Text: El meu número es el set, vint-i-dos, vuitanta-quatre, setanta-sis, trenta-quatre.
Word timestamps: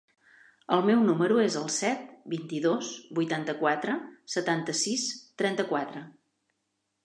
El 0.77 0.79
meu 0.85 1.03
número 1.09 1.37
es 1.43 1.57
el 1.59 1.67
set, 1.75 2.07
vint-i-dos, 2.33 2.89
vuitanta-quatre, 3.19 4.01
setanta-sis, 4.39 5.07
trenta-quatre. 5.43 6.07